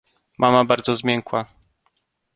[0.37, 1.45] "Mama bardzo zmiękła."